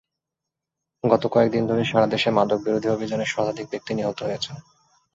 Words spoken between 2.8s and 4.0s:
অভিযানে শতাধিক ব্যক্তি